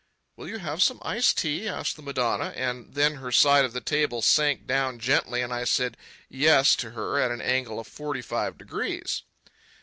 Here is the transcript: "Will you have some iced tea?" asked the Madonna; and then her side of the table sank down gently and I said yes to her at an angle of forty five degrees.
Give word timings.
"Will 0.35 0.47
you 0.47 0.57
have 0.57 0.81
some 0.81 0.97
iced 1.03 1.37
tea?" 1.37 1.69
asked 1.69 1.95
the 1.95 2.01
Madonna; 2.01 2.45
and 2.55 2.95
then 2.95 3.17
her 3.17 3.31
side 3.31 3.63
of 3.65 3.71
the 3.71 3.79
table 3.81 4.23
sank 4.23 4.65
down 4.65 4.97
gently 4.97 5.43
and 5.43 5.53
I 5.53 5.63
said 5.63 5.95
yes 6.27 6.75
to 6.77 6.89
her 6.97 7.19
at 7.19 7.29
an 7.29 7.39
angle 7.39 7.79
of 7.79 7.85
forty 7.85 8.23
five 8.23 8.57
degrees. 8.57 9.21